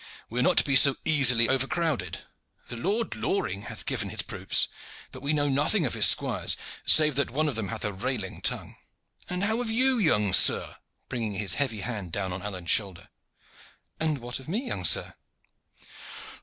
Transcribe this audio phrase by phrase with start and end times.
[0.31, 2.21] We are not to be so easily overcrowed.
[2.69, 4.67] The Lord Loring hath given his proofs;
[5.11, 8.41] but we know nothing of his squires, save that one of them hath a railing
[8.41, 8.77] tongue.
[9.29, 10.77] And how of you, young sir?"
[11.07, 13.09] bringing his heavy hand down on Alleyne's shoulder.
[13.99, 15.13] "And what of me, young sir?"